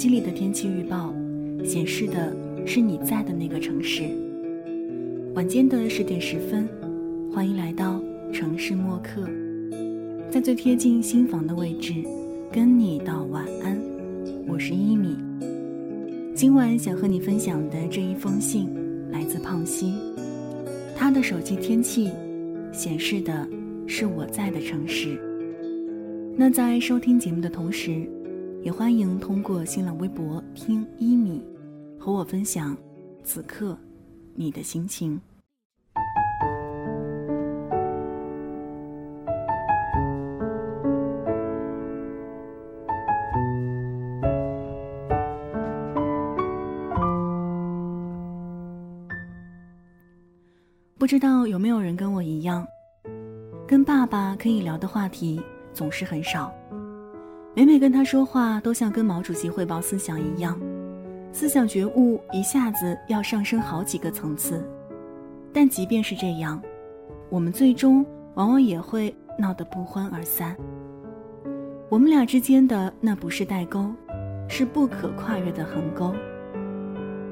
[0.00, 1.14] 机里的天气预报
[1.62, 2.34] 显示的
[2.66, 4.04] 是你在的那个城市。
[5.34, 6.66] 晚间的十点十分，
[7.30, 8.00] 欢迎来到
[8.32, 9.28] 城市默客，
[10.30, 11.92] 在最贴近心房的位置，
[12.50, 13.78] 跟你道晚安。
[14.48, 15.18] 我是一米。
[16.34, 18.70] 今晚想和你分享的这一封信
[19.10, 19.92] 来自胖西，
[20.96, 22.10] 他的手机天气
[22.72, 23.46] 显示的
[23.86, 25.20] 是我在的城市。
[26.38, 28.08] 那在收听节目的同时，
[28.62, 31.42] 也欢迎通过新浪微博听一米
[31.98, 32.76] 和我分享
[33.24, 33.76] 此刻
[34.34, 35.20] 你的心情。
[50.98, 52.64] 不知道有没有人跟我一样，
[53.66, 56.52] 跟爸爸可以聊的话题总是很少。
[57.52, 60.58] 每每跟他说话，都像跟毛主席汇报思想一样，
[61.32, 64.64] 思想觉悟一下子要上升好几个层次。
[65.52, 66.62] 但即便是这样，
[67.28, 70.56] 我们最终往往也会闹得不欢而散。
[71.88, 73.92] 我们俩之间的那不是代沟，
[74.48, 76.14] 是不可跨越的横沟。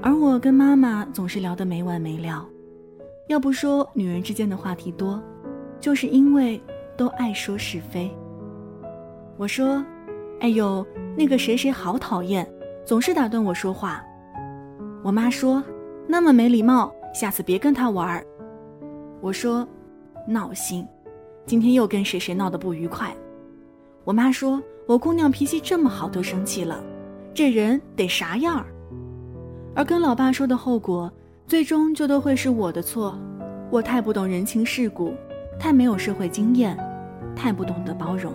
[0.00, 2.48] 而我跟妈妈总是聊得没完没了，
[3.28, 5.22] 要不说女人之间的话题多，
[5.78, 6.58] 就是因为
[6.96, 8.10] 都爱说是非。
[9.36, 9.84] 我说。
[10.40, 12.46] 哎呦，那个谁谁好讨厌，
[12.84, 14.04] 总是打断我说话。
[15.02, 15.62] 我妈说
[16.06, 18.24] ：“那么没礼貌，下次别跟他玩儿。”
[19.22, 19.66] 我说
[20.28, 20.86] ：“闹心，
[21.46, 23.14] 今天又跟谁谁闹得不愉快。”
[24.04, 26.82] 我妈说：“我姑娘脾气这么好都生气了，
[27.32, 28.66] 这人得啥样儿？”
[29.74, 31.10] 而跟老爸说的后果，
[31.46, 33.18] 最终就都会是我的错。
[33.70, 35.14] 我太不懂人情世故，
[35.58, 36.76] 太没有社会经验，
[37.34, 38.32] 太不懂得包容。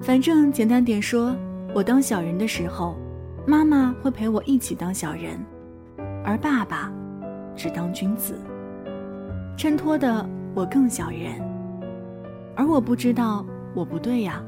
[0.00, 1.36] 反正简单点说，
[1.74, 2.96] 我当小人的时候，
[3.46, 5.38] 妈妈会陪我一起当小人，
[6.24, 6.90] 而爸爸
[7.54, 8.38] 只当君子。
[9.56, 11.32] 衬托的我更小人，
[12.54, 13.44] 而我不知道
[13.74, 14.42] 我不对呀。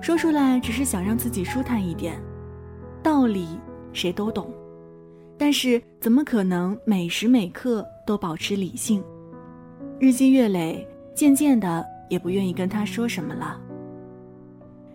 [0.00, 2.20] 说出来只是想让自己舒坦一点，
[3.02, 3.58] 道理
[3.92, 4.52] 谁都懂，
[5.36, 9.02] 但是怎么可能每时每刻都保持理性？
[9.98, 13.60] 日积月累，渐渐的也不愿意跟他说什么了。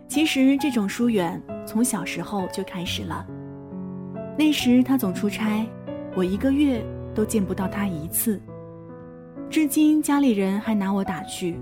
[0.08, 3.26] 其实这种疏远从小时候就开始了。
[4.38, 5.66] 那时他总出差，
[6.14, 6.84] 我一个月
[7.14, 8.40] 都见不到他一次。
[9.50, 11.58] 至今家里人还拿我打趣，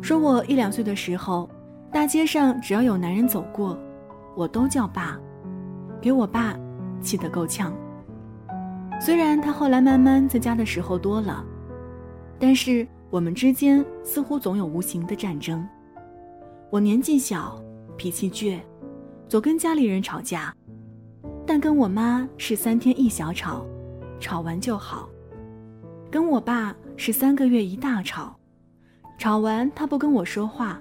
[0.00, 1.48] 说我一两岁的时候，
[1.90, 3.78] 大街上只要有男人走过，
[4.36, 5.18] 我都叫爸，
[6.00, 6.56] 给我爸
[7.00, 7.72] 气得够呛。
[9.00, 11.44] 虽然他后来慢慢在家的时候多了，
[12.38, 15.66] 但是我们之间似乎总有无形的战争。
[16.70, 17.60] 我年纪小。
[17.96, 18.60] 脾气倔，
[19.28, 20.54] 总跟家里人吵架，
[21.46, 23.66] 但跟我妈是三天一小吵，
[24.18, 25.08] 吵完就好；
[26.10, 28.34] 跟我爸是三个月一大吵，
[29.18, 30.80] 吵完他不跟我说话，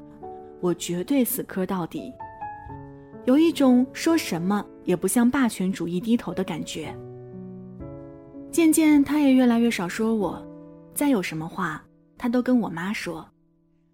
[0.60, 2.12] 我绝对死磕到底。
[3.26, 6.96] 有一种说什么也不向霸权主义低头的感觉。
[8.52, 10.44] 渐渐，他也越来越少说我，
[10.94, 11.84] 再有什么话，
[12.18, 13.26] 他都跟我妈说，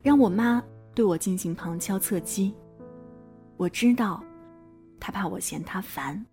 [0.02, 0.64] 让我妈
[0.96, 2.54] 对我进行旁敲侧击。
[3.58, 4.24] 我知道，
[5.00, 6.24] 他怕我嫌他烦。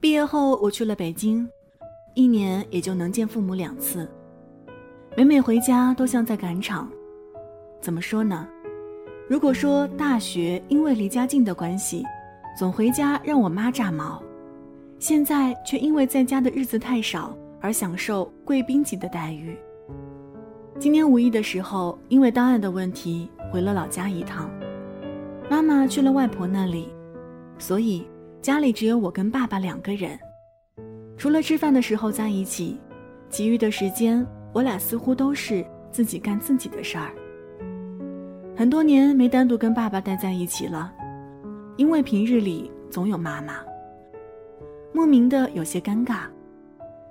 [0.00, 1.46] 毕业后，我去了北京，
[2.14, 4.08] 一年也就能见父母两次，
[5.16, 6.88] 每每回家都像在赶场。
[7.80, 8.48] 怎么说呢？
[9.30, 12.04] 如果说大学因为离家近的关系，
[12.58, 14.20] 总回家让我妈炸毛，
[14.98, 19.56] 现在却因为在家的日子太少而享受贵宾级的待遇。
[20.80, 24.50] 今年五一的时候，因为档案的问题回了老家一趟，
[25.48, 26.88] 妈妈去了外婆那里，
[27.56, 28.04] 所以
[28.42, 30.18] 家里只有我跟爸爸两个人。
[31.16, 32.80] 除了吃饭的时候在一起，
[33.28, 37.12] 其余的时间我俩似乎都是自己干自己的事儿。
[38.60, 40.92] 很多年没单独跟爸爸待在一起了，
[41.78, 43.54] 因为平日里总有妈妈，
[44.92, 46.24] 莫名的有些尴尬。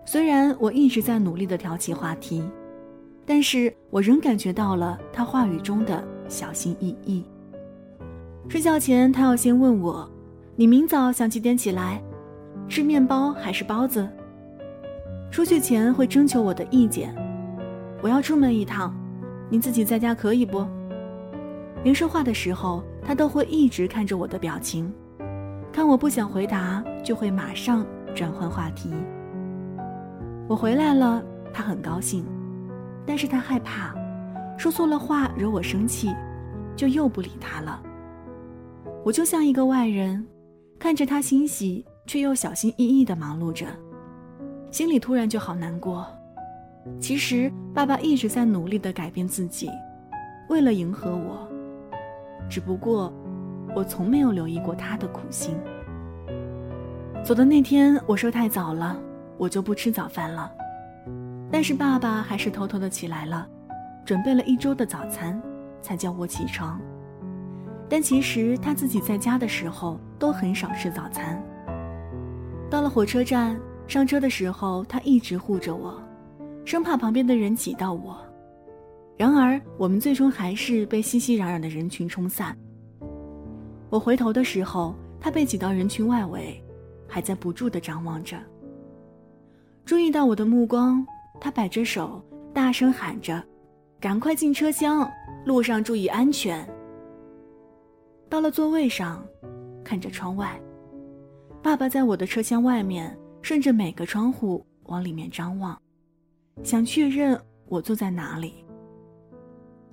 [0.06, 2.48] 虽然我一直在努力的挑起话题，
[3.25, 7.25] 但是我仍感觉到了他话语中的小心翼翼。
[8.48, 10.07] 睡觉前，他要先问我
[10.56, 12.00] ：“你明早想几点起来？
[12.68, 14.07] 吃面包还是包子？”
[15.34, 17.12] 出去前会征求我的意见。
[18.04, 18.96] 我要出门一趟，
[19.50, 20.63] 你自己在家可以不？
[21.84, 24.94] 连说话的时候，他都会一直看着我的表情，
[25.72, 28.94] 看我不想回答，就会马上转换话题。
[30.48, 31.24] 我回来了，
[31.54, 32.26] 他很高兴，
[33.06, 33.96] 但是他害怕，
[34.58, 36.14] 说错了话惹我生气，
[36.76, 37.82] 就又不理他了。
[39.06, 40.25] 我就像一个外人，
[40.78, 43.66] 看着他欣喜，却又小心翼翼地忙碌着，
[44.70, 46.06] 心里突然就好难过。
[47.00, 49.70] 其实爸爸一直在努力地改变自己，
[50.50, 51.49] 为了迎合我，
[52.50, 53.13] 只不过
[53.75, 55.56] 我从没有留意过他的苦心。
[57.24, 59.00] 走的那天，我说太早了。
[59.38, 60.51] 我就不吃早饭了，
[61.50, 63.48] 但是爸爸还是偷偷的起来了，
[64.04, 65.42] 准备了一周的早餐，
[65.81, 66.78] 才叫我起床。
[67.88, 71.42] 但其实他自己在家的时候都很少吃早餐。
[72.69, 73.57] 到了火车站
[73.88, 75.98] 上车的时候，他一直护着我，
[76.66, 78.18] 生怕旁边的人挤到我。
[79.19, 82.57] 然而我们最终还是被熙熙攘攘的人群冲散。
[83.89, 86.63] 我回头的时候，他被挤到人群外围，
[87.06, 88.38] 还在不住的张望着。
[89.83, 91.06] 注意到我的目光，
[91.38, 92.24] 他摆着手，
[92.54, 93.44] 大声喊着
[94.00, 95.06] ：“赶快进车厢，
[95.45, 96.65] 路上注意安全。”
[98.30, 99.22] 到了座位上，
[99.83, 100.57] 看着窗外，
[101.62, 105.77] 爸爸在我的车厢外面，顺着每个窗户往里面张望，
[106.63, 107.38] 想确认
[107.68, 108.63] 我坐在哪里。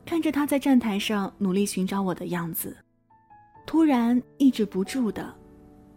[0.07, 2.77] 看着他在站台上努力寻找我的样子，
[3.67, 5.35] 突然抑制不住的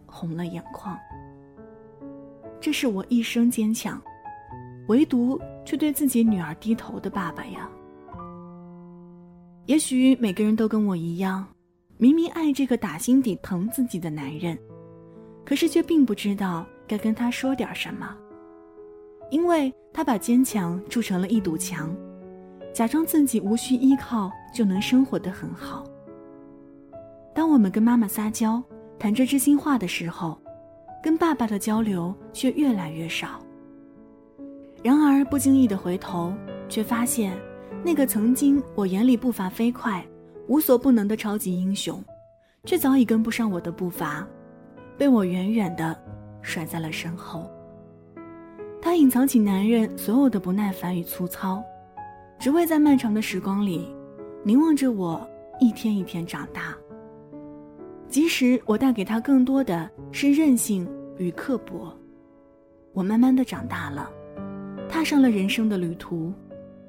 [0.08, 0.98] 红了眼眶。
[2.60, 4.02] 这是我一生坚强，
[4.88, 7.70] 唯独却对自己女儿低头的爸爸呀。
[9.68, 11.48] 也许每个人都跟我一样，
[11.98, 14.58] 明明爱这个打心底疼自己的男人，
[15.46, 18.18] 可是却并不知道该跟他说点什么，
[19.30, 21.96] 因为他把坚强筑成了一堵墙，
[22.74, 25.84] 假装自己无需依靠就能生活的很好。
[27.34, 28.62] 当我们跟妈妈撒娇，
[28.98, 30.40] 谈着知心话的时候。
[31.02, 33.40] 跟爸爸的交流却越来越少。
[34.84, 36.34] 然而不经意的回头，
[36.68, 37.38] 却发现，
[37.84, 40.06] 那个曾经我眼里步伐飞快、
[40.48, 42.04] 无所不能的超级英雄，
[42.66, 44.28] 却早已跟不上我的步伐，
[44.98, 45.98] 被我远远的
[46.42, 47.50] 甩在了身后。
[48.82, 51.64] 他隐藏起男人所有的不耐烦与粗糙，
[52.40, 53.86] 只为在漫长的时光里，
[54.46, 56.74] 凝望着我一天一天长大。
[58.08, 60.88] 即使我带给他更多的是任性
[61.18, 61.94] 与刻薄，
[62.94, 64.10] 我慢慢的长大了，
[64.88, 66.34] 踏上了人生的旅途，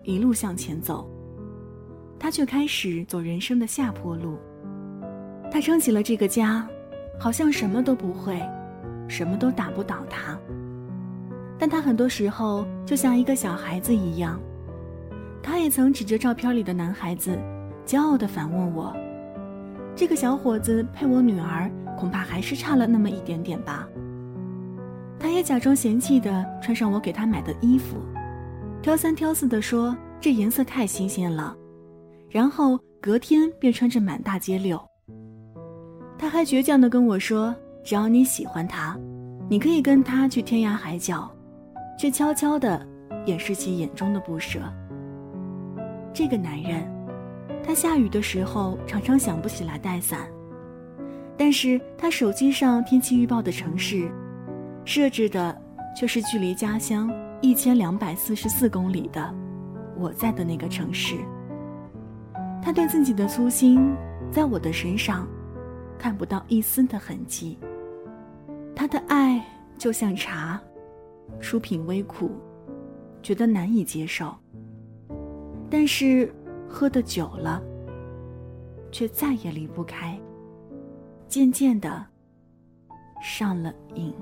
[0.04, 1.10] 一路向前走。
[2.16, 4.38] 他却开始走人生的下坡路。
[5.50, 6.64] 他撑起了这个家，
[7.18, 8.40] 好像什么都不会，
[9.08, 10.38] 什么都打不倒他。
[11.58, 14.40] 但他很多时候就像一个小孩子一样，
[15.42, 17.38] 他也曾指着照片里的男孩子，
[17.86, 18.94] 骄傲的反问我。
[19.96, 23.88] 这个小伙子配我女儿，恐怕还是差了那么一点点吧。
[25.18, 27.96] 他也假装嫌弃的穿上我给他买的衣服，
[28.80, 31.54] 挑三挑四的说这颜色太新鲜了，
[32.30, 34.80] 然后隔天便穿着满大街溜。
[36.18, 37.54] 他还倔强的跟我说，
[37.84, 38.98] 只要你喜欢他，
[39.48, 41.30] 你可以跟他去天涯海角，
[41.98, 42.86] 却悄悄的
[43.26, 44.60] 掩饰起眼中的不舍。
[46.12, 46.88] 这个男人。
[47.62, 50.28] 他下雨的时候常常想不起来带伞，
[51.36, 54.10] 但是他手机上天气预报的城市，
[54.84, 55.56] 设置的
[55.94, 59.32] 却是距离家乡一千两百四十四公里的
[59.96, 61.16] 我在的那个城市。
[62.62, 63.94] 他对自己的粗心，
[64.32, 65.28] 在我的身上
[65.98, 67.58] 看不到一丝的痕迹。
[68.74, 69.44] 他的爱
[69.78, 70.60] 就像茶，
[71.40, 72.30] 出品微苦，
[73.22, 74.34] 觉得难以接受，
[75.70, 76.30] 但是。
[76.72, 77.60] 喝的久了，
[78.92, 80.16] 却再也离不开，
[81.26, 82.06] 渐渐的
[83.20, 84.14] 上了瘾。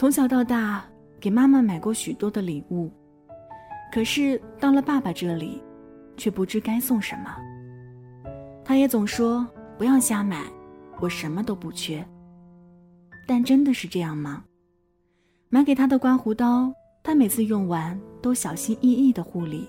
[0.00, 0.82] 从小到大，
[1.20, 2.90] 给妈妈买过许多的礼物，
[3.92, 5.62] 可是到了爸爸这里，
[6.16, 7.36] 却不知该送什么。
[8.64, 10.42] 他也总说不要瞎买，
[11.00, 12.02] 我什么都不缺。
[13.26, 14.42] 但真的是这样吗？
[15.50, 19.68] 买给他的刮胡刀，他每次用完都小心翼翼的护理；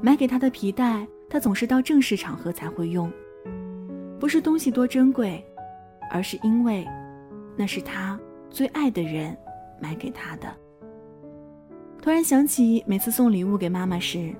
[0.00, 3.10] 买给他的皮带，他总是到正式场合才会用。
[4.20, 5.44] 不是东西多珍贵，
[6.12, 6.86] 而是因为，
[7.56, 8.16] 那是他。
[8.50, 9.36] 最爱的人
[9.80, 10.48] 买给他的。
[12.00, 14.34] 突然想起，每次送礼物给妈妈时，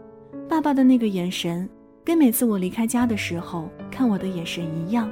[0.48, 1.68] 爸爸的那个眼神，
[2.04, 5.10] 跟每次我离开家的时候看我的眼神一样。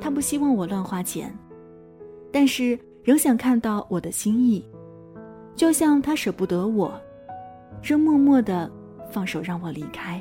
[0.00, 1.30] 他不希望我乱花钱，
[2.32, 4.64] 但是仍想看到我的心意，
[5.54, 6.98] 就像他舍不得我，
[7.82, 8.70] 仍默默的
[9.10, 10.20] 放手让我离开。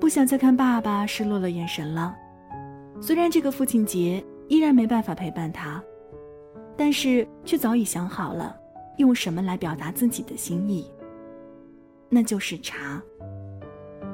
[0.00, 2.16] 不想再看爸爸失落的眼神了。
[3.02, 5.82] 虽然这个父亲节依然没办法陪伴他，
[6.80, 8.56] 但是却早已想好了
[8.96, 10.90] 用什么来表达自己的心意。
[12.08, 12.98] 那就是茶。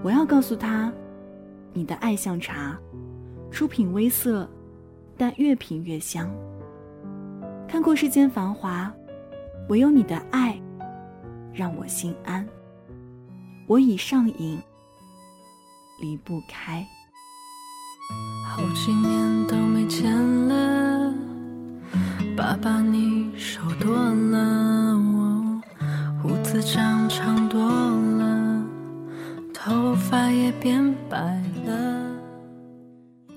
[0.02, 0.92] 我要告诉他，
[1.72, 2.76] 你的爱像茶，
[3.52, 4.50] 出品微涩，
[5.16, 6.28] 但越品越香。
[7.68, 8.92] 看过世间繁华，
[9.68, 10.60] 唯有你的爱，
[11.54, 12.44] 让我心安。
[13.68, 14.60] 我已上瘾，
[16.00, 16.84] 离不开。
[18.44, 20.12] 好几年都没见
[20.48, 20.75] 了，
[22.36, 24.94] 爸爸你瘦多了，
[26.22, 28.62] 胡子长长多了，
[29.54, 32.14] 头发也变白了。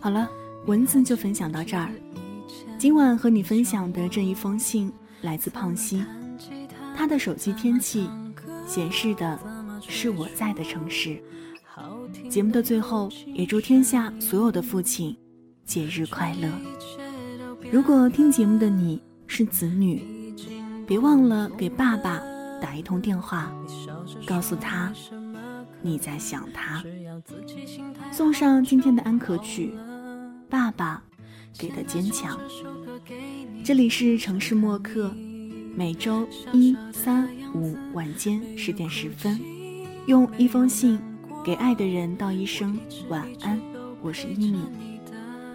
[0.02, 0.30] 好了，
[0.66, 1.90] 文字就分享到这儿。
[2.78, 4.92] 今晚和你分享的这一封信
[5.22, 6.04] 来自胖西，
[6.94, 8.10] 他的手机天气
[8.68, 9.40] 显示的
[9.88, 11.24] 是我在的城市。
[12.30, 15.18] 节目的最后，也祝天下所有的父亲
[15.64, 16.50] 节日快乐。
[17.72, 20.02] 如果听节目的你是子女，
[20.88, 22.20] 别忘了给爸爸
[22.60, 23.54] 打一通电话，
[24.26, 24.92] 告诉他
[25.82, 26.84] 你在想他。
[28.12, 29.72] 送上今天的安可曲，
[30.50, 31.04] 爸爸
[31.60, 32.40] 给的坚强。
[33.64, 35.14] 这里是城市默客，
[35.76, 39.40] 每周一、三、五晚间十点十分，
[40.08, 41.00] 用一封信。
[41.42, 43.58] 给爱的人道一声晚安，
[44.02, 44.89] 我是一米。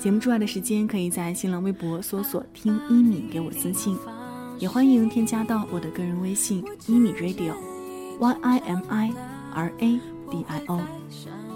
[0.05, 3.97] 节目之外的时间，可以在新浪微博搜索“听一米”给我私信，
[4.59, 9.11] 也欢迎添加到我的个人微信“一米 radio”，y i m i
[9.55, 10.79] r a d i o。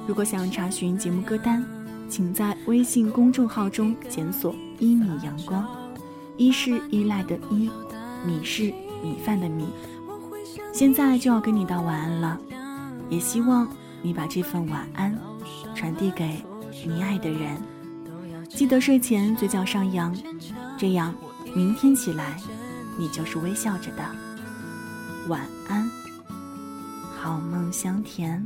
[0.07, 1.63] 如果想查询节目歌单，
[2.09, 5.63] 请在微信公众号中检索“一米阳光”，
[6.39, 7.69] 一是依赖的依，
[8.25, 9.69] 米是米饭的米。
[10.73, 12.41] 现在就要跟你道晚安了，
[13.11, 13.69] 也希望。
[14.01, 15.15] 你把这份晚安
[15.75, 16.43] 传递给
[16.87, 17.61] 你爱的人，
[18.49, 20.17] 记得睡前嘴角上扬，
[20.77, 21.15] 这样
[21.55, 22.41] 明天起来
[22.99, 24.05] 你就是微笑着的。
[25.29, 25.89] 晚安，
[27.17, 28.45] 好梦香甜。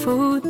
[0.00, 0.49] 负。